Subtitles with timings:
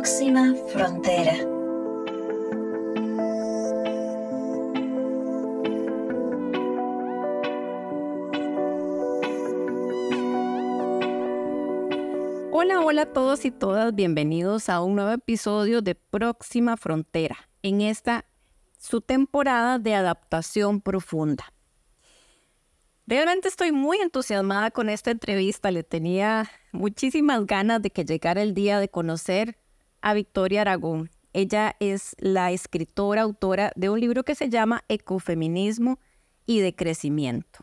[0.00, 1.34] Próxima frontera.
[12.50, 17.82] Hola, hola a todos y todas, bienvenidos a un nuevo episodio de Próxima Frontera, en
[17.82, 18.24] esta
[18.78, 21.52] su temporada de adaptación profunda.
[23.06, 25.70] Realmente estoy muy entusiasmada con esta entrevista.
[25.70, 29.59] Le tenía muchísimas ganas de que llegara el día de conocer
[30.02, 31.10] a Victoria Aragón.
[31.32, 35.98] Ella es la escritora, autora de un libro que se llama Ecofeminismo
[36.46, 37.60] y de Crecimiento.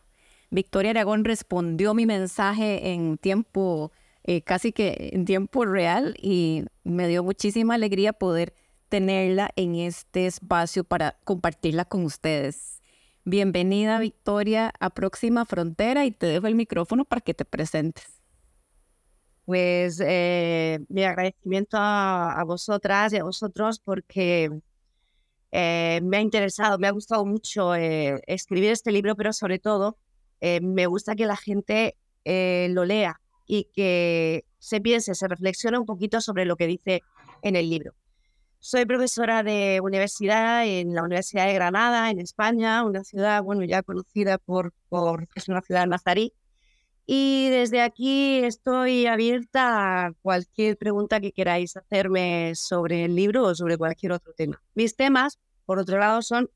[0.49, 3.91] Victoria Aragón respondió mi mensaje en tiempo,
[4.23, 8.53] eh, casi que en tiempo real, y me dio muchísima alegría poder
[8.87, 12.81] tenerla en este espacio para compartirla con ustedes.
[13.25, 18.16] Bienvenida, Victoria, a Próxima Frontera y te dejo el micrófono para que te presentes.
[19.47, 24.51] Pues eh, mi agradecimiento a, vosotras y a vosotros porque
[25.53, 29.97] eh, me ha interesado, me ha gustado mucho eh, escribir este libro, pero sobre todo
[30.41, 36.19] me gusta que la gente lo lea y que se piense, se reflexione un poquito
[36.19, 37.01] sobre lo que dice
[37.41, 37.93] en el libro.
[38.59, 43.81] Soy profesora de universidad en la Universidad de Granada, en España, una ciudad, bueno, ya
[43.81, 46.33] conocida por, por es una ciudad nazarí.
[47.09, 53.55] Y desde aquí estoy abierta a cualquier pregunta que queráis hacerme sobre el libro o
[53.55, 54.61] sobre cualquier otro tema.
[54.75, 56.49] Mis temas, por otro lado, son,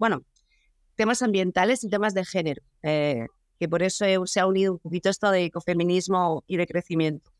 [0.00, 0.24] bueno,
[0.96, 3.28] temas ambientales y temas de género, eh,
[3.60, 7.30] que por eso se ha unido un poquito esto de ecofeminismo y de crecimiento.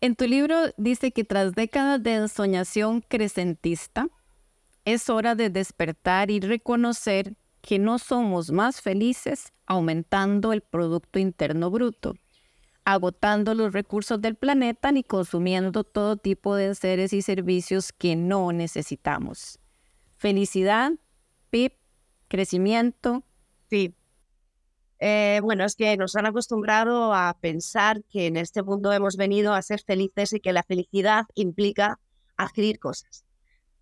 [0.00, 4.06] En tu libro dice que tras décadas de ensoñación crecentista,
[4.84, 11.70] es hora de despertar y reconocer que no somos más felices aumentando el Producto Interno
[11.70, 12.14] Bruto,
[12.84, 18.52] agotando los recursos del planeta ni consumiendo todo tipo de seres y servicios que no
[18.52, 19.58] necesitamos.
[20.16, 20.92] Felicidad,
[21.50, 21.72] PIB,
[22.28, 23.24] crecimiento.
[23.70, 23.94] Sí,
[24.98, 29.54] eh, bueno, es que nos han acostumbrado a pensar que en este mundo hemos venido
[29.54, 31.98] a ser felices y que la felicidad implica
[32.36, 33.24] adquirir cosas.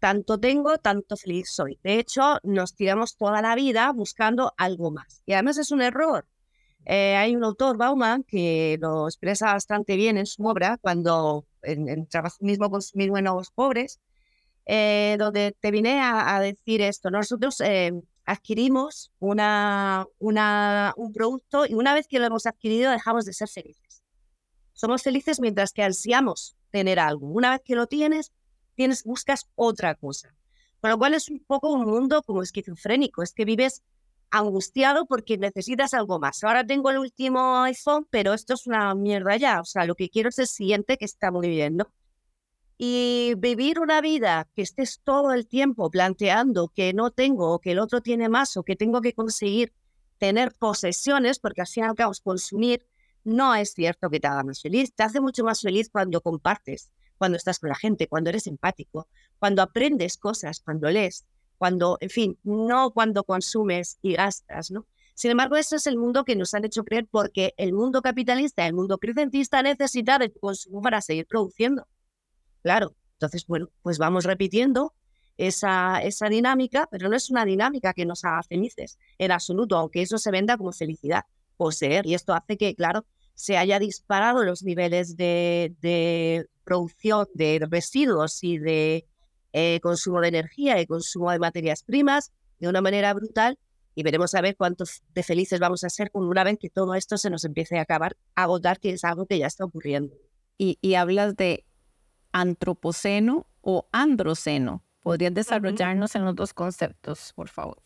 [0.01, 1.79] Tanto tengo, tanto feliz soy.
[1.85, 5.23] De hecho, nos tiramos toda la vida buscando algo más.
[5.27, 6.27] Y además es un error.
[6.87, 11.89] Eh, hay un autor, Bauman, que lo expresa bastante bien en su obra, cuando en,
[11.91, 14.01] en Trabajo mismo consumir buenos pobres,
[14.65, 17.11] eh, donde te vine a, decir esto.
[17.11, 17.63] Nosotros
[18.25, 23.49] adquirimos una, una, un producto y una vez que lo hemos adquirido dejamos de ser
[23.49, 24.03] felices.
[24.73, 27.27] Somos felices mientras que ansiamos tener algo.
[27.27, 28.33] Una vez que lo tienes,
[28.81, 30.35] tienes buscas otra cosa.
[30.81, 33.83] Con lo cual es un poco un mundo como esquizofrénico, es que vives
[34.31, 36.43] angustiado porque necesitas algo más.
[36.45, 39.61] Ahora tengo el último iPhone, pero esto es una mierda ya.
[39.61, 41.07] O sea, lo que quiero es el siguiente que
[41.43, 41.93] bien, ¿no?
[42.79, 47.73] Y vivir una vida que estés todo el tiempo planteando que no tengo o que
[47.73, 49.75] el otro tiene más o que tengo que conseguir
[50.17, 52.87] tener posesiones, porque al fin y al cabo consumir
[53.25, 54.95] no es cierto que te haga más feliz.
[54.95, 59.07] Te hace mucho más feliz cuando compartes, cuando estás con la gente, cuando eres empático,
[59.39, 61.27] cuando aprendes cosas, cuando lees,
[61.59, 64.87] cuando, en fin, no cuando consumes y gastas, ¿no?
[65.13, 68.67] Sin embargo, ese es el mundo que nos han hecho creer porque el mundo capitalista,
[68.67, 71.87] el mundo crecentista necesita de consumo para seguir produciendo.
[72.63, 74.95] Claro, entonces, bueno, pues vamos repitiendo
[75.37, 80.01] esa, esa dinámica, pero no es una dinámica que nos haga felices en absoluto, aunque
[80.01, 81.25] eso se venda como felicidad,
[81.59, 82.07] poseer.
[82.07, 83.05] Y esto hace que, claro,
[83.35, 89.07] se haya disparado los niveles de, producción de residuos y de
[89.53, 93.59] eh, consumo de energía y consumo de materias primas de una manera brutal
[93.95, 97.19] y veremos a ver cuántos de felices vamos a ser una vez que todo esto
[97.19, 100.15] se nos empiece a acabar, a agotar, que es algo que ya está ocurriendo.
[100.57, 101.65] Y, y hablas de
[102.33, 104.85] antropoceno o androceno.
[105.03, 107.83] ¿Podrías desarrollarnos en los dos conceptos, por favor?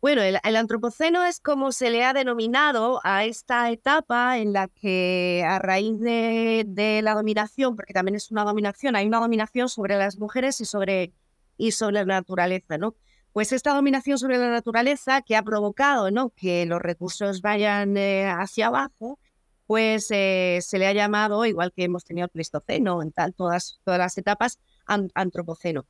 [0.00, 5.44] Bueno, el, antropoceno es como se le ha denominado a esta etapa en la que
[5.44, 10.16] a raíz de, la dominación, porque también es una dominación, hay una dominación sobre las
[10.18, 11.12] mujeres y sobre,
[11.56, 12.94] y sobre la naturaleza, ¿no?
[13.32, 16.30] Pues esta dominación sobre la naturaleza que ha provocado ¿no?
[16.30, 19.18] que los recursos vayan eh, hacia abajo,
[19.66, 23.80] pues eh, se le ha llamado, igual que hemos tenido el Pleistoceno, en tal, todas,
[23.84, 25.86] todas las etapas, Antropoceno.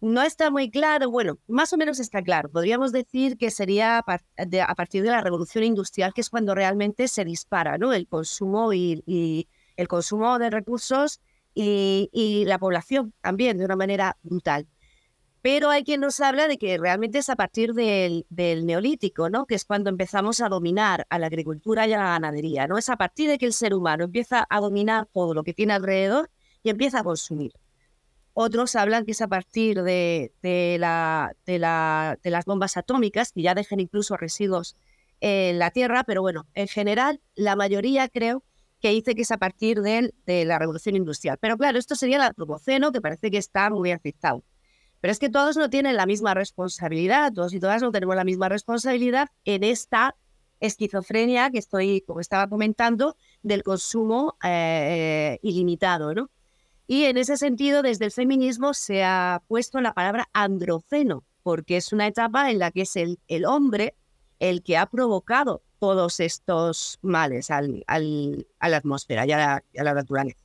[0.00, 2.50] No está muy claro, bueno, más o menos está claro.
[2.50, 7.24] Podríamos decir que sería a, partir de la revolución industrial, que es cuando realmente se
[7.24, 7.92] dispara ¿no?
[7.92, 11.20] el consumo y, el consumo de recursos
[11.54, 14.66] y la población también de una manera brutal.
[15.42, 19.46] Pero hay quien nos habla de que realmente es a partir del, neolítico, ¿no?
[19.46, 22.76] Que es cuando empezamos a dominar a la agricultura y a la ganadería, ¿no?
[22.76, 25.72] Es a partir de que el ser humano empieza a dominar todo lo que tiene
[25.72, 26.30] alrededor
[26.62, 27.52] y empieza a consumir.
[28.42, 30.32] Otros hablan que es a partir de,
[30.80, 34.76] la, de, las bombas atómicas, que ya dejen incluso residuos
[35.20, 38.42] en la Tierra, pero bueno, en general, la mayoría creo
[38.80, 41.36] que dice que es a partir de, de la revolución industrial.
[41.38, 44.42] Pero claro, esto sería el antropoceno, que parece que está muy afectado.
[45.02, 48.24] Pero es que todos no tienen la misma responsabilidad, todos y todas no tenemos la
[48.24, 50.16] misma responsabilidad en esta
[50.60, 56.30] esquizofrenia que estoy, como estaba comentando, del consumo eh, ilimitado, ¿no?
[56.90, 61.92] Y en ese sentido, desde el feminismo se ha puesto la palabra androceno, porque es
[61.92, 63.94] una etapa en la que es el, el hombre
[64.40, 69.94] el que ha provocado todos estos males al, al, a la atmósfera y a la,
[69.94, 70.44] naturaleza.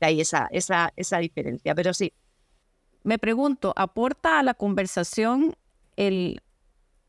[0.00, 1.76] De ahí esa, esa, esa diferencia.
[1.76, 2.12] Pero sí,
[3.04, 5.54] me pregunto, ¿aporta a la conversación
[5.94, 6.42] el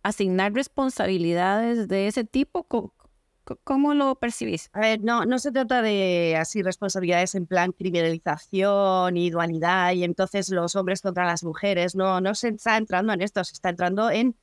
[0.03, 2.67] asignar responsabilidades de ese tipo?
[3.63, 4.69] ¿Cómo, lo percibís?
[4.73, 10.03] A ver, no, no se trata de así responsabilidades en plan criminalización y dualidad y
[10.03, 11.95] entonces los hombres contra las mujeres.
[11.95, 14.35] No, no se está entrando en esto, se está entrando en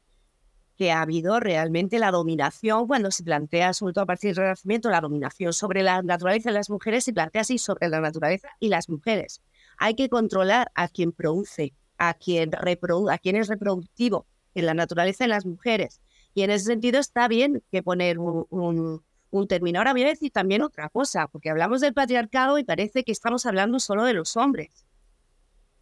[0.76, 4.90] que ha habido realmente la dominación cuando se plantea, sobre todo a partir del Renacimiento,
[4.90, 8.68] la dominación sobre la naturaleza de las mujeres, se plantea así sobre la naturaleza y
[8.68, 9.40] las mujeres.
[9.78, 14.74] Hay que controlar a quien produce, a quien, reprodu a quien es reproductivo en la
[14.74, 16.00] naturaleza en las mujeres.
[16.34, 19.02] Y en ese sentido está bien que poner un,
[19.48, 19.78] término.
[19.78, 23.46] Ahora voy a decir también otra cosa, porque hablamos del patriarcado y parece que estamos
[23.46, 24.84] hablando solo de los hombres.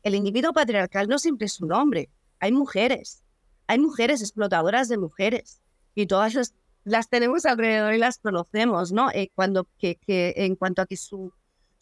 [0.02, 2.10] El individuo patriarcal no siempre es un hombre,
[2.40, 3.22] hay mujeres,
[3.66, 5.60] hay mujeres explotadoras de mujeres
[5.94, 9.10] y todas las, tenemos alrededor y las conocemos, ¿no?
[9.10, 11.32] Eh, cuando, que, que, en cuanto a que su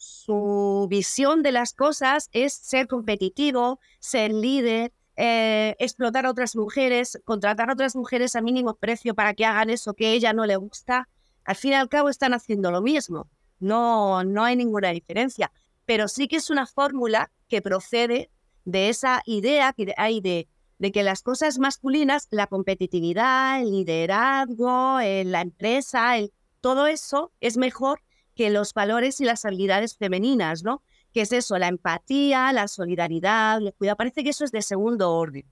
[0.01, 7.19] su visión de las cosas es ser competitivo, ser líder, eh, explotar a otras mujeres,
[7.25, 10.45] contratar a otras mujeres a mínimo precio para que hagan eso que a ella no
[10.45, 11.09] le gusta.
[11.43, 13.29] Al fin y al cabo están haciendo lo mismo.
[13.59, 15.51] No, no hay ninguna diferencia.
[15.85, 18.31] Pero sí que es una fórmula que procede
[18.65, 20.47] de esa idea que hay de,
[20.91, 26.13] que las cosas masculinas, la competitividad, el liderazgo, eh, la empresa,
[26.61, 28.01] todo eso es mejor
[28.35, 30.81] que los valores y las habilidades femeninas, ¿no?
[31.13, 33.97] Que es eso, la empatía, la solidaridad, el cuidado.
[33.97, 35.45] Parece que eso es de segundo orden.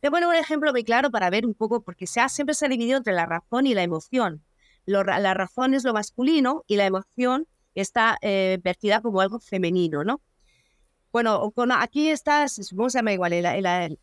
[0.00, 2.66] Te pongo un ejemplo muy claro para ver un poco, porque se ha, siempre se
[2.66, 4.44] ha dividido entre la razón y la emoción.
[4.84, 10.20] la razón es lo masculino y la emoción está eh, vertida como algo femenino, ¿no?
[11.12, 13.46] Bueno, aquí está, supongo se llama igual, el,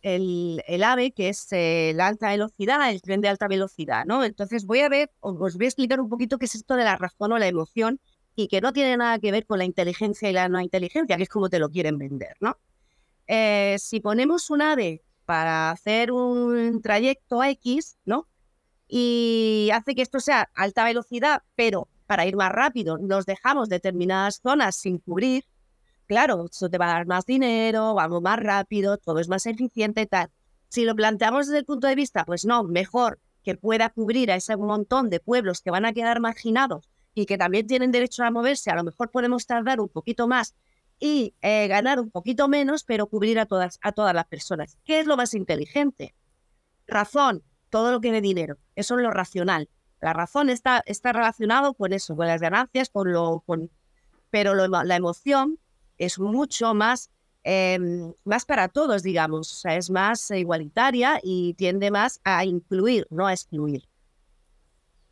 [0.01, 4.23] el, el, AVE, que es eh, la alta velocidad, el tren de alta velocidad, ¿no?
[4.23, 6.95] Entonces voy a ver, os voy a explicar un poquito qué es esto de la
[6.95, 7.99] razón o la emoción
[8.35, 11.23] y que no tiene nada que ver con la inteligencia y la no inteligencia, que
[11.23, 12.57] es como te lo quieren vender, ¿no?
[13.27, 18.27] Eh, si ponemos un AVE para hacer un trayecto X, ¿no?
[18.87, 24.41] Y hace que esto sea alta velocidad, pero para ir más rápido nos dejamos determinadas
[24.41, 25.45] zonas sin cubrir,
[26.07, 30.05] claro, eso te va a dar más dinero, vamos más rápido, todo es más eficiente,
[30.05, 30.29] tal.
[30.69, 34.35] Si lo planteamos desde el punto de vista, pues no, mejor que pueda cubrir a
[34.35, 38.31] ese montón de pueblos que van a quedar marginados y que también tienen derecho a
[38.31, 40.55] moverse, a lo mejor podemos tardar un poquito más
[40.99, 44.77] y eh, ganar un poquito menos, pero cubrir a todas, a todas las personas.
[44.85, 46.15] ¿Qué es lo más inteligente?
[46.87, 48.57] Razón, todo lo que de dinero.
[48.75, 49.69] Eso es lo racional.
[50.01, 53.71] La razón está, está relacionado con eso, con las ganancias, con lo, con,
[54.29, 55.59] pero la emoción
[55.97, 57.09] es mucho más,
[57.43, 59.51] em, más para todos, digamos.
[59.51, 63.87] O sea, es más igualitaria y tiende más a incluir, no a excluir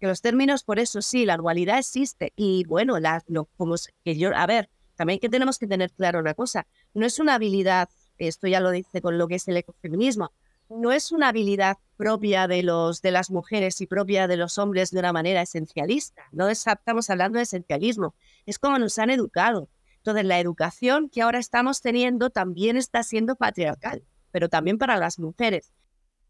[0.02, 2.34] que los términos, por eso sí, la dualidad existe.
[2.36, 6.20] Y bueno, la, lo, como que yo, a ver, también que tenemos que tener claro
[6.20, 6.66] una cosa,
[6.96, 10.32] no es una habilidad, esto ya lo dice con lo que es el ecofeminismo,
[10.70, 14.90] no es una habilidad propia de, los, de las mujeres y propia de los hombres
[14.90, 16.24] de una manera esencialista.
[16.32, 18.16] No estamos hablando de esencialismo,
[18.48, 19.70] es como nos han educado.
[19.98, 25.20] Entonces, la educación que ahora estamos teniendo también está siendo patriarcal, pero también para las
[25.20, 25.72] mujeres.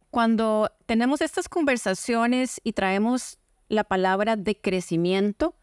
[0.09, 3.37] Cuando tenemos estas conversaciones y traemos
[3.71, 5.55] la palabra de crecimiento.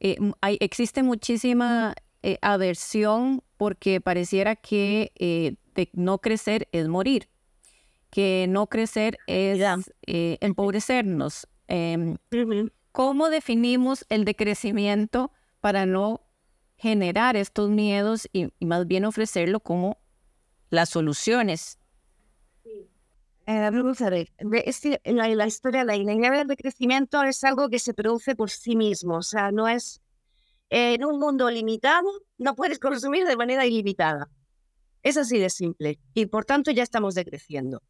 [0.00, 7.28] Eh, hay, existe muchísima eh, aversión porque pareciera que eh, de no crecer es morir,
[8.10, 9.62] que no crecer es
[10.04, 11.46] empobrecernos.
[11.68, 12.16] Em,
[12.90, 16.22] ¿Cómo definimos el decrecimiento para no
[16.76, 19.98] generar estos miedos y más bien ofrecerlo como
[20.70, 21.78] las soluciones
[23.46, 24.32] eh, vamos a ver,
[25.04, 29.16] la, la historia, la inevitable de crecimiento es algo que se produce por sí mismo,
[29.16, 30.00] o sea, no es
[30.70, 32.08] en un mundo limitado,
[32.38, 34.30] no puedes consumir de manera ilimitada.
[35.02, 37.82] Es así de simple y por tanto ya estamos decreciendo.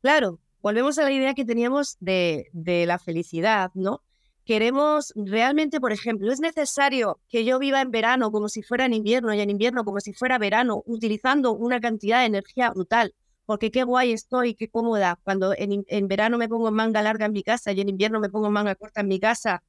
[0.00, 4.02] Claro, volvemos a la idea que teníamos de, de la felicidad, ¿no?
[4.46, 8.94] queremos realmente, por ejemplo, es necesario que yo viva en verano como si fuera en
[8.94, 13.12] invierno y en invierno como si fuera verano, utilizando una cantidad de energía brutal,
[13.46, 17.32] porque qué guay estoy, qué cómoda, cuando en, en verano me pongo manga larga en
[17.32, 19.62] mi casa y en invierno me pongo manga corta en mi casa,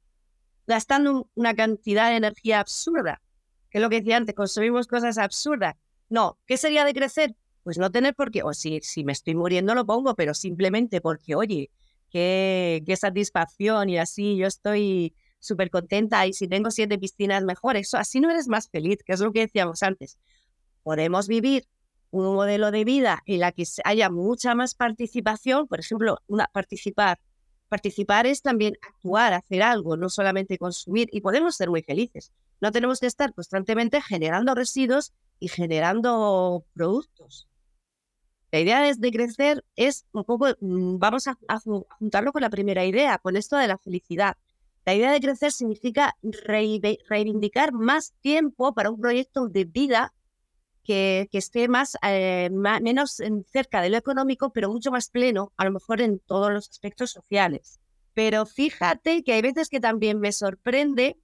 [0.66, 3.22] gastando una cantidad de energía absurda,
[3.70, 5.76] que es lo que decía antes, consumimos cosas absurdas.
[6.10, 7.36] No, ¿qué sería de crecer?
[7.64, 11.00] Pues no tener por qué, o si, si me estoy muriendo lo pongo, pero simplemente
[11.00, 11.70] porque, oye,
[12.10, 17.78] qué, qué satisfacción y así yo estoy súper contenta y si tengo siete piscinas mejor,
[17.78, 20.18] eso así no eres más feliz, que es lo que decíamos antes.
[20.82, 21.68] Podemos vivir
[22.12, 26.20] un modelo de vida en la que haya mucha más participación, por ejemplo,
[26.54, 27.20] participar.
[27.70, 32.32] Participar es también actuar, hacer algo, no solamente consumir y podemos ser muy felices.
[32.62, 37.48] No tenemos que estar constantemente generando residuos y generando productos.
[38.52, 41.38] La idea de crecer es un poco, mm, vamos a,
[42.00, 44.38] juntarlo con la primera idea, con esto de la felicidad.
[44.86, 46.16] La idea de crecer significa
[47.10, 50.14] reivindicar más tiempo para un proyecto de vida
[50.88, 55.72] que, esté más, eh, menos cerca de lo económico, pero mucho más pleno, a lo
[55.72, 57.82] mejor en todos los aspectos sociales.
[58.14, 61.18] Pero fíjate que hay veces que también me sorprende,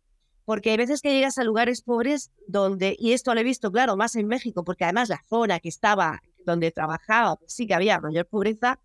[0.44, 3.96] porque hay veces que llegas a lugares pobres donde, y esto lo he visto, claro,
[3.96, 8.02] más en México, porque además la zona que estaba donde trabajaba, pues sí que había
[8.02, 8.82] mayor pobreza,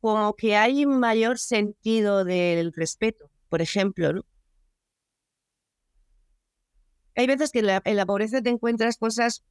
[0.00, 4.24] como que hay un mayor sentido del respeto, por ejemplo, ¿no?
[7.14, 9.44] Hay veces que en la, pobreza te encuentras cosas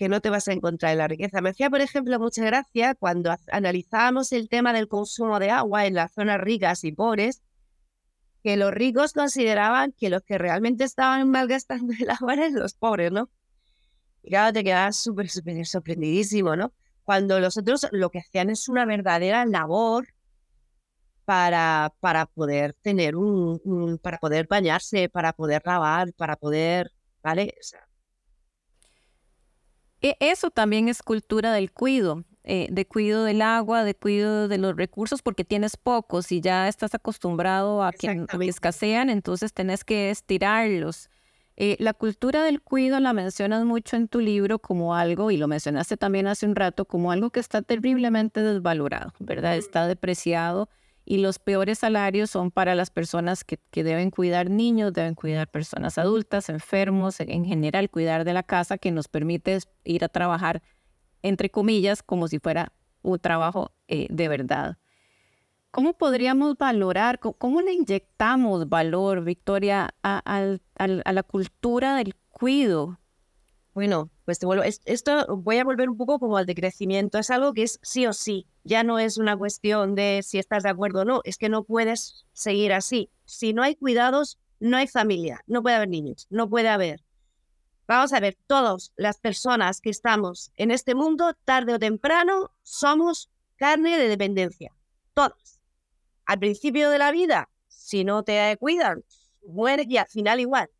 [0.00, 1.42] que no te vas a encontrar en la riqueza.
[1.42, 5.92] Me hacía, por ejemplo, mucha gracia cuando analizábamos el tema del consumo de agua en
[5.92, 7.42] las zonas ricas y pobres,
[8.42, 13.12] que los ricos consideraban que los que realmente estaban malgastando el agua eran los pobres,
[13.12, 13.28] ¿no?
[14.22, 16.72] Y claro, te quedas súper, súper sorprendidísimo, ¿no?
[17.04, 20.08] Cuando los otros lo que hacían es una verdadera labor
[21.26, 26.90] para, para poder tener un, para poder bañarse, para poder lavar, para poder,
[27.22, 27.42] ¿vale?
[27.42, 27.54] E,
[30.00, 34.76] eso también es cultura del cuido, eh, de cuido del agua, de cuido de los
[34.76, 39.84] recursos, porque tienes pocos y ya estás acostumbrado a que, a que escasean, entonces tenés
[39.84, 41.10] que estirarlos.
[41.56, 45.46] Eh, la cultura del cuido la mencionas mucho en tu libro como algo, y lo
[45.48, 49.56] mencionaste también hace un rato, como algo que está terriblemente desvalorado, ¿verdad?
[49.56, 50.70] Está depreciado
[51.04, 55.98] y los peores salarios son para las personas que, deben cuidar niños, deben cuidar personas
[55.98, 60.62] adultas, enfermos, en general cuidar de la casa que nos permite ir a trabajar,
[61.22, 64.78] entre comillas, como si fuera un trabajo eh, de verdad.
[65.70, 70.22] ¿Cómo podríamos valorar, cómo le inyectamos valor, Victoria, a,
[70.76, 72.98] la cultura del cuido?
[73.72, 77.18] Bueno, pues esto voy a volver un poco como al decrecimiento.
[77.18, 78.46] Es algo que es sí o sí.
[78.64, 81.20] Ya no es una cuestión de si estás de acuerdo o no.
[81.24, 83.10] Es que no puedes seguir así.
[83.24, 85.42] Si no hay cuidados, no hay familia.
[85.46, 86.26] No puede haber niños.
[86.30, 87.02] No puede haber.
[87.88, 93.30] Vamos a ver, todas las personas que estamos en este mundo, tarde o temprano, somos
[93.56, 94.72] carne de dependencia.
[95.12, 95.60] Todos
[96.30, 99.02] al principio de la vida, si no te cuidan,
[99.44, 100.70] mueres y al final igual.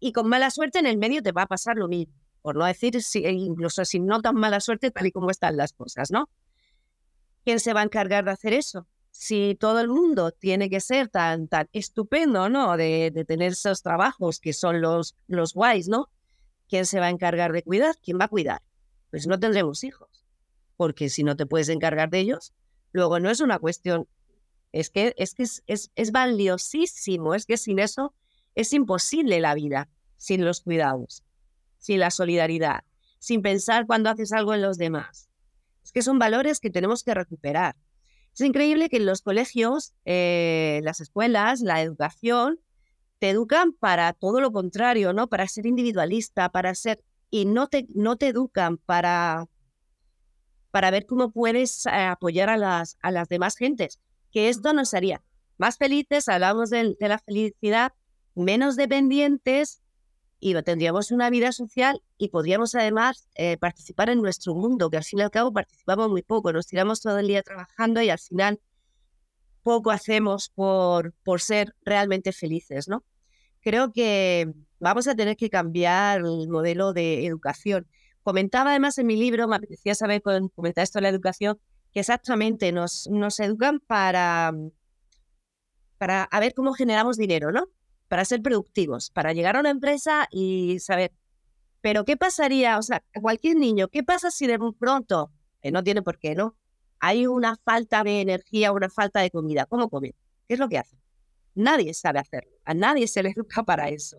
[0.00, 2.12] Y con mala suerte en el medio te va a pasar lo mismo.
[2.42, 5.72] Por no decir, si, incluso sin no tan mala suerte, tal y como están las
[5.72, 6.28] cosas, ¿no?
[7.44, 8.86] ¿Quién se va a encargar de hacer eso?
[9.10, 12.76] Si todo el mundo tiene que ser tan, tan estupendo, ¿no?
[12.76, 16.10] De, de tener esos trabajos que son los, los guays, ¿no?
[16.68, 17.96] ¿Quién se va a encargar de cuidar?
[18.02, 18.62] ¿Quién va a cuidar?
[19.10, 20.24] Pues no tendremos hijos.
[20.76, 22.52] Porque si no te puedes encargar de ellos,
[22.92, 24.08] luego no es una cuestión
[24.72, 28.14] es que, es, que es, es, valiosísimo, es que sin eso
[28.54, 31.22] es imposible la vida, sin los cuidados,
[31.82, 32.84] sin la solidaridad,
[33.18, 35.28] sin pensar cuando haces algo en los demás.
[35.84, 37.76] Es que son valores que tenemos que recuperar.
[38.32, 42.58] Es increíble que en los colegios, eh, las escuelas, la educación,
[43.18, 45.28] te educan para todo lo contrario, ¿no?
[45.28, 47.04] Para ser individualista, para ser...
[47.28, 49.46] Y no te, no te educan para,
[50.70, 54.94] para ver cómo puedes eh, apoyar a las, a las demás gentes que esto nos
[54.94, 55.22] haría
[55.58, 57.92] más felices, hablamos de, la felicidad,
[58.34, 59.81] menos dependientes
[60.44, 65.04] y tendríamos una vida social y podríamos además eh, participar en nuestro mundo, que al
[65.04, 68.18] fin y al cabo participamos muy poco, nos tiramos todo el día trabajando y al
[68.18, 68.60] final
[69.62, 73.04] poco hacemos por, por ser realmente felices, ¿no?
[73.60, 77.86] Creo que vamos a tener que cambiar el modelo de educación.
[78.24, 81.60] Comentaba además en mi libro, me apetecía saber comentar esto de la educación,
[81.92, 84.52] que exactamente nos, nos educan para,
[85.98, 87.68] para a ver cómo generamos dinero, ¿no?
[88.12, 91.12] Para ser productivos, para llegar a una empresa y saber,
[91.80, 92.76] pero ¿qué pasaría?
[92.76, 95.32] O sea, cualquier niño, ¿qué pasa si de pronto,
[95.72, 96.54] no tiene por qué, ¿no?
[97.00, 99.64] Hay una falta de energía, una falta de comida.
[99.64, 100.14] ¿Cómo comer?
[100.46, 100.98] ¿Qué es lo que hace?
[101.54, 104.18] Nadie sabe hacerlo, a nadie se le educa para eso.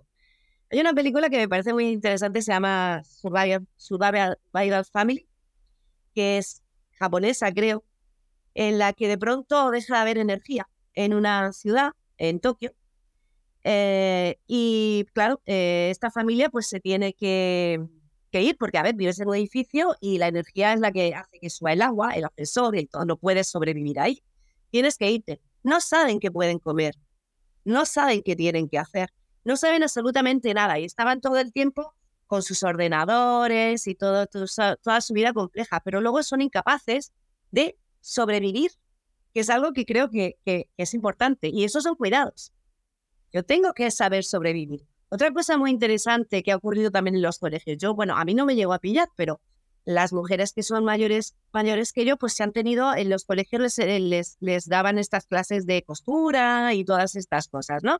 [0.71, 5.29] Hay una película que me parece muy interesante, se llama Survival, Survival Family,
[6.15, 7.85] que es japonesa, creo,
[8.55, 12.73] en la que de pronto deja de haber energía en una ciudad, en Tokio.
[13.63, 17.79] Eh, y claro, eh, esta familia pues se tiene que,
[18.32, 21.39] ir porque, a ver, vives en un edificio y la energía es la que hace
[21.39, 24.24] que suba el agua, el ascensor y todo, no puedes sobrevivir ahí.
[24.72, 25.41] Tienes que irte.
[25.63, 26.96] No saben qué pueden comer,
[27.63, 29.13] no saben qué tienen que hacer,
[29.46, 31.93] no saben absolutamente nada y estaban todo el tiempo
[32.27, 37.13] con sus ordenadores y todo, toda su vida compleja, pero luego son incapaces
[37.51, 38.72] de sobrevivir,
[39.34, 40.38] que es algo que creo que,
[40.77, 41.50] es importante.
[41.50, 42.51] Y esos son cuidados.
[43.34, 44.86] Yo tengo que saber sobrevivir.
[45.10, 48.34] Otra cosa muy interesante que ha ocurrido también en los colegios, yo, bueno, a mí
[48.34, 49.42] no me llegó a pillar, pero
[49.86, 53.62] las mujeres que son mayores, mayores que yo, pues se han tenido, en los colegios
[53.62, 58.00] les, eh, les, les daban estas clases de costura y todas estas cosas, ¿no?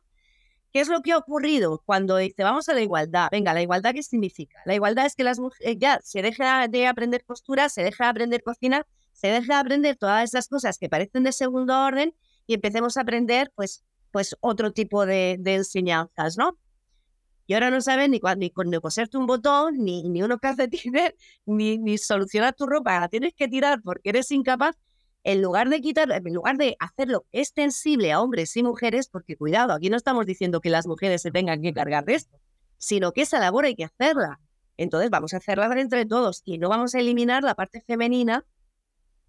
[0.72, 3.28] ¿Qué es lo que ha ocurrido cuando dice vamos a la igualdad?
[3.32, 4.60] Venga, ¿la igualdad qué significa?
[4.66, 8.10] La igualdad es que las mujeres ya se deja de aprender costura, se deja de
[8.10, 12.14] aprender cocina se deja de aprender todas esas cosas que parecen de segundo orden
[12.46, 16.58] y empecemos a aprender pues, pues otro tipo de, enseñanzas, ¿no?
[17.48, 21.16] Y ahora no saben ni, ni, ni coserte un botón, ni, ni unos calcetines,
[21.46, 24.78] ni, ni solucionar tu ropa, la tienes que tirar porque eres incapaz,
[25.24, 29.74] en lugar de quitar, en lugar de hacerlo extensible a hombres y mujeres, porque cuidado,
[29.74, 32.40] aquí no estamos diciendo que las mujeres se tengan que cargar de esto,
[32.78, 34.40] sino que esa labor hay que hacerla.
[34.78, 38.46] Entonces vamos a hacerla entre todos y no vamos a eliminar la parte femenina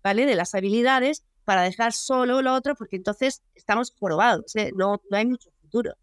[0.05, 0.27] ¿vale?
[0.27, 4.73] De las habilidades para dejar solo lo otro, porque entonces estamos probados, ¿eh?
[4.75, 5.95] no, no hay mucho futuro.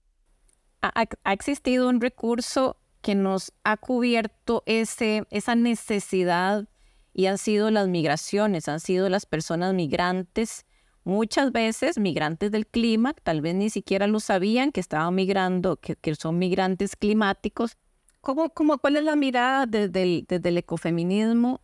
[0.81, 6.67] Ha, existido un recurso que nos ha cubierto ese, esa necesidad
[7.13, 10.65] y han sido las migraciones, han sido las personas migrantes,
[11.03, 15.95] muchas veces migrantes del clima, tal vez ni siquiera lo sabían que estaban migrando, que,
[15.95, 17.77] que son migrantes climáticos.
[18.21, 21.61] ¿Cómo, cómo, ¿Cuál es la mirada desde el, desde el ecofeminismo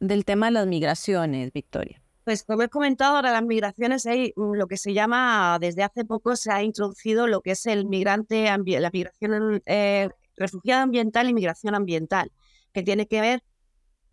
[0.00, 2.01] del tema de las migraciones, Victoria?
[2.24, 6.36] Pues como he comentado, ahora las migraciones hay lo que se llama, desde hace poco
[6.36, 11.74] se ha introducido lo que es el migrante, la migración eh, refugiada ambiental y migración
[11.74, 12.30] ambiental,
[12.72, 13.42] que tiene que ver,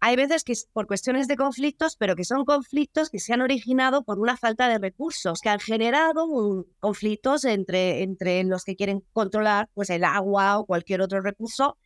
[0.01, 3.41] hay veces que es por cuestiones de conflictos, pero que son conflictos que se han
[3.41, 9.03] originado por una falta de recursos, que han generado conflictos entre, entre los que quieren
[9.11, 11.77] controlar pues el agua o cualquier otro recurso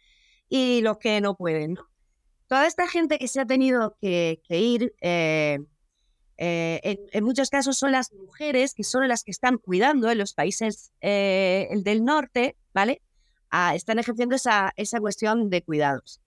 [0.47, 1.77] y los que no pueden.
[2.47, 5.59] toda esta gente que se ha tenido que, ir, eh,
[6.37, 10.33] eh, en, muchos casos son las mujeres que son las que están cuidando en los
[10.33, 13.01] países eh, del norte, ¿vale?
[13.49, 16.21] Ah, están ejerciendo esa, esa cuestión de cuidados.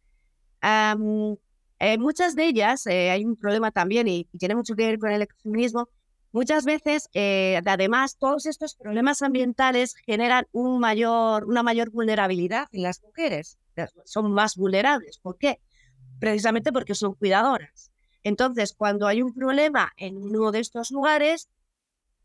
[1.98, 5.88] muchas de ellas, hay un problema también y, tiene mucho que ver con el feminismo,
[6.32, 7.08] muchas veces,
[7.66, 13.58] además, todos estos problemas ambientales generan un mayor, una mayor vulnerabilidad en las mujeres.
[14.04, 15.18] Son más vulnerables.
[15.18, 15.60] ¿Por qué?
[16.18, 17.90] precisamente porque son cuidadoras.
[18.26, 21.48] Entonces, cuando hay un problema en uno de estos lugares,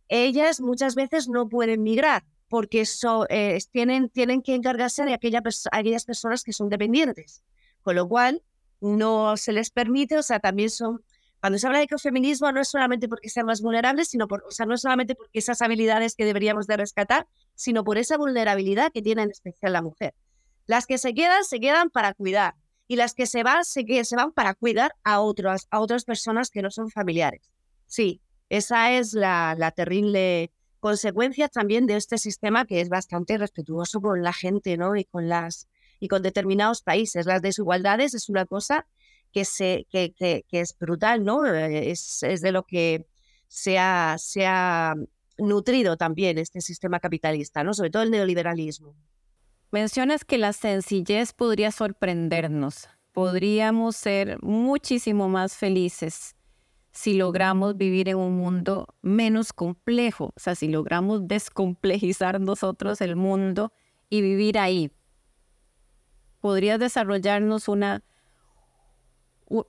[0.07, 2.85] ellas muchas veces no pueden migrar porque
[3.29, 7.43] eh, tienen, tienen que encargarse de aquellas personas que son dependientes.
[7.83, 8.41] Con lo cual,
[8.79, 11.03] no se les permite, o sea, también son,
[11.39, 14.49] cuando se habla de ecofeminismo, no es solamente porque sean más vulnerables, sino por, o
[14.49, 19.03] sea, no solamente porque esas habilidades que deberíamos de rescatar, sino por esa vulnerabilidad que
[19.03, 20.15] tiene en especial la mujer.
[20.65, 22.55] Las que se quedan, se quedan para cuidar,
[22.91, 26.49] y las que se van se, se van para cuidar a, otras a otras personas
[26.49, 27.49] que no son familiares.
[27.85, 30.51] Sí, esa es la, la terrible
[30.81, 34.97] consecuencia también de este sistema que es bastante respetuoso con la gente ¿no?
[34.97, 35.69] y, con las,
[36.01, 37.25] y con determinados países.
[37.25, 38.85] Las desigualdades es una cosa
[39.31, 41.45] que, se, que, que, es brutal, ¿no?
[41.45, 43.07] Es, es de lo que
[43.47, 44.95] se ha, se ha
[45.37, 47.73] nutrido también este sistema capitalista, ¿no?
[47.73, 48.97] sobre todo el neoliberalismo.
[49.71, 52.89] Mencionas que la sencillez podría sorprendernos.
[53.13, 56.35] Podríamos ser muchísimo más felices
[56.91, 63.15] si logramos vivir en un mundo menos complejo, o sea, si logramos descomplejizar nosotros el
[63.15, 63.71] mundo
[64.09, 64.91] y vivir ahí.
[66.41, 68.03] ¿Podrías desarrollarnos una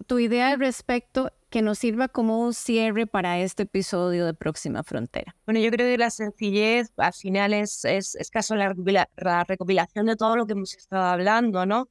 [0.07, 4.83] tu idea al respecto que nos sirva como un cierre para este episodio de Próxima
[4.83, 5.37] Frontera?
[5.45, 8.75] Bueno, yo creo que la sencillez al final es, es, caso la,
[9.17, 11.91] la, recopilación de todo lo que hemos estado hablando, ¿no?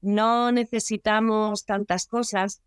[0.00, 2.62] No necesitamos tantas cosas,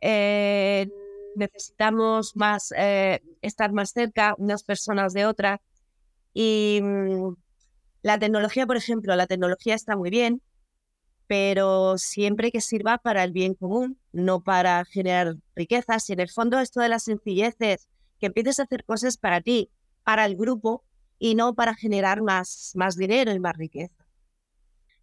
[0.00, 0.88] eh,
[1.36, 5.60] necesitamos más eh, estar más cerca unas personas de otras.
[6.34, 7.34] Y mm,
[8.02, 10.42] la tecnología, por ejemplo, la tecnología está muy bien,
[11.30, 16.10] pero siempre que sirva para el bien común, no para generar riquezas.
[16.10, 17.86] Y en el fondo esto de la sencillez es
[18.18, 19.70] que empieces a hacer cosas para ti,
[20.02, 20.82] para el grupo,
[21.20, 24.08] y no para generar más, más dinero y más riqueza.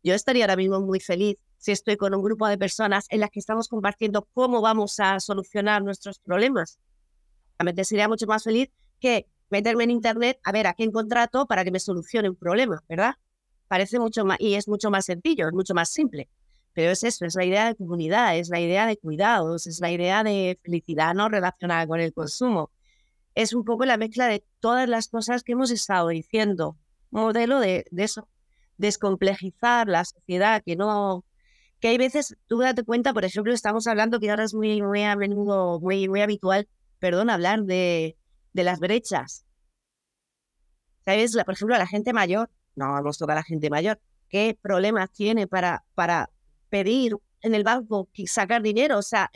[0.03, 3.29] Yo estaría ahora mismo muy feliz si estoy con un grupo de personas en las
[3.29, 6.77] que estamos compartiendo cómo vamos a solucionar nuestros problemas.
[7.57, 11.63] Realmente sería mucho más feliz que meterme en internet a ver a quién contrato para
[11.63, 13.15] que me solucione un problema, ¿verdad?
[13.67, 16.29] Parece mucho más, y es mucho más sencillo, es mucho más simple.
[16.73, 19.91] Pero es eso, es la idea de comunidad, es la idea de cuidados, es la
[19.91, 22.71] idea de felicidad no relacionada con el consumo
[23.37, 26.75] es un poco la mezcla de todas las cosas que hemos estado diciendo.
[27.11, 28.27] Modelo de, eso,
[28.77, 31.23] descomplejizar la sociedad, que no,
[31.79, 35.03] que hay veces, tú date cuenta, por ejemplo, estamos hablando que ahora es muy, muy
[35.03, 38.17] a menudo, muy, muy habitual, perdón, hablar de,
[38.53, 39.45] de las brechas.
[41.05, 41.37] ¿Sabes?
[41.45, 45.47] Por ejemplo, la gente mayor, no vamos a a la gente mayor, ¿qué problemas tiene
[45.47, 46.29] para, para
[46.69, 48.97] pedir en el banco sacar dinero?
[48.97, 49.29] O sea,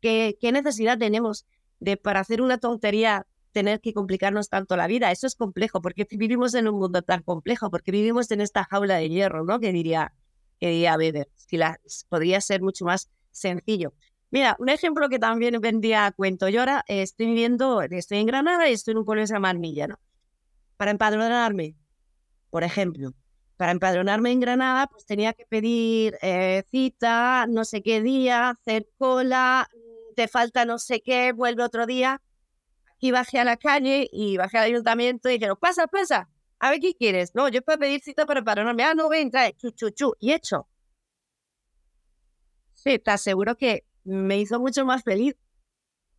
[0.00, 1.46] ¿qué, qué necesidad tenemos
[1.78, 5.10] de para hacer una tontería tener que complicarnos tanto la vida.
[5.10, 8.96] Eso es complejo, porque vivimos en un mundo tan complejo, porque vivimos en esta jaula
[8.96, 9.58] de hierro, ¿no?
[9.60, 10.12] Que diría,
[10.60, 11.80] que diría Beder, si la,
[12.10, 13.94] podría ser mucho más sencillo.
[14.30, 16.50] Mira, un ejemplo que también vendía a cuento.
[16.50, 19.54] Yo ahora estoy viviendo, estoy en Granada y estoy en un pueblo que se llama
[19.54, 19.98] ¿no?
[20.76, 21.76] Para empadronarme,
[22.50, 23.12] por ejemplo,
[23.56, 28.88] para empadronarme en Granada, pues tenía que pedir eh, cita, no sé qué día, hacer
[28.98, 29.68] cola,
[30.14, 32.20] te falta no sé qué, vuelve otro día
[32.98, 36.28] y bajé a la calle y bajé al ayuntamiento y dijeron, pasa, pasa,
[36.58, 37.34] a ver qué quieres.
[37.34, 38.82] No, yo puedo pedir cita para pararme.
[38.82, 40.66] Ah, no, ven, trae, chu, chu, chu, y hecho.
[42.74, 45.36] Sí, te aseguro que me hizo mucho más feliz.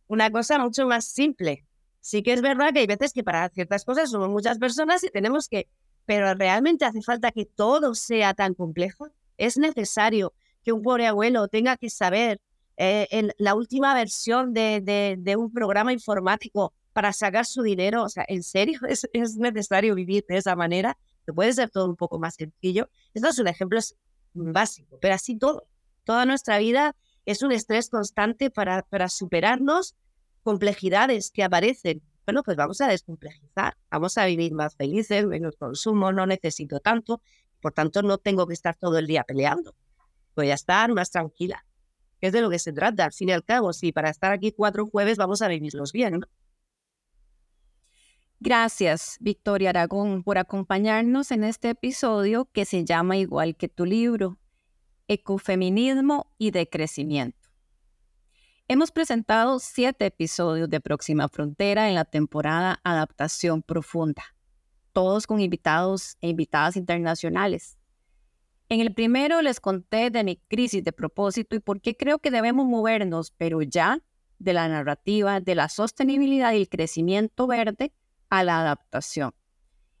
[0.06, 1.64] Una cosa mucho más simple.
[2.00, 5.10] Sí que es verdad que hay veces que para ciertas cosas somos muchas personas y
[5.10, 5.68] tenemos que,
[6.08, 9.08] pero realmente hace falta que todo sea tan complejo.
[9.36, 10.32] Es necesario
[10.64, 12.40] que un pobre abuelo tenga que saber
[12.78, 18.04] eh, en la última versión de, un programa informático para sacar su dinero.
[18.04, 20.96] O sea, ¿en serio es, es necesario vivir de esa manera?
[21.26, 22.88] Puede ser todo un poco más sencillo.
[23.12, 23.78] Esto es un ejemplo
[24.32, 25.68] básico, pero así todo.
[26.04, 29.94] Toda nuestra vida es un estrés constante para superarnos
[30.42, 32.00] complejidades que aparecen.
[32.28, 37.22] Bueno, pues vamos a descomplejizar, vamos a vivir más felices, menos consumo, no necesito tanto,
[37.62, 39.74] por tanto no tengo que estar todo el día peleando.
[40.36, 41.64] Voy a estar más tranquila
[42.20, 43.06] que es de lo que se trata.
[43.06, 46.20] Al fin y al cabo, sí, para estar aquí cuatro jueves vamos a vivirlos bien.
[48.40, 54.38] Gracias, Victoria Aragón, por acompañarnos en este episodio que se llama igual que tu libro,
[55.06, 57.37] Ecofeminismo y Decrecimiento.
[58.70, 64.22] Hemos presentado siete episodios de Próxima Frontera en la temporada Adaptación Profunda,
[64.92, 67.78] todos con invitados e invitadas internacionales.
[68.68, 72.30] En el primero les conté de mi crisis de propósito y por qué creo que
[72.30, 74.02] debemos movernos, pero ya,
[74.38, 77.94] de la narrativa de la sostenibilidad y el crecimiento verde
[78.28, 79.32] a la adaptación.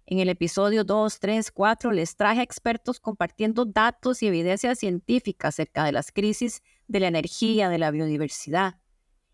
[0.04, 5.84] En el episodio 2, 3, 4 les traje expertos compartiendo datos y evidencia científica acerca
[5.84, 8.80] de las crisis de la energía, de la biodiversidad.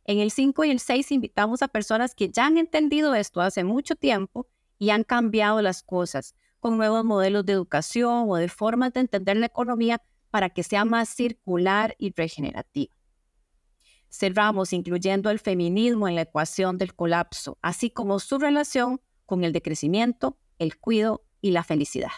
[0.04, 3.64] En el 5 y el 6 invitamos a personas que ya han entendido esto hace
[3.64, 4.46] mucho tiempo
[4.78, 9.36] y han cambiado las cosas, con nuevos modelos de educación o de formas de entender
[9.36, 12.94] la economía para que sea más circular y regenerativa.
[14.10, 19.52] Cerramos incluyendo el feminismo en la ecuación del colapso, así como su relación con el
[19.52, 22.12] decrecimiento, el cuidado y la felicidad.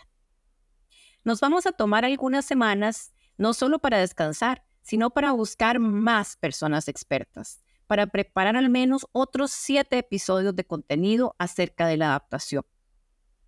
[1.25, 6.87] Nos vamos a tomar algunas semanas no solo para descansar, sino para buscar más personas
[6.87, 12.64] expertas, para preparar al menos otros siete episodios de contenido acerca de la adaptación.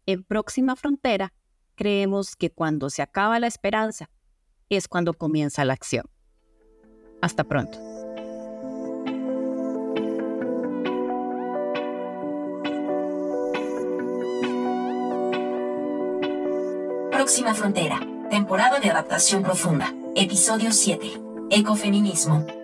[0.05, 1.33] En Próxima Frontera,
[1.77, 4.11] creemos que cuando se acaba la esperanza
[4.69, 6.07] es cuando comienza la acción.
[7.23, 7.79] Hasta pronto.
[17.13, 22.58] Próxima Frontera, temporada de adaptación profunda, episodio 7, Ecofeminismo.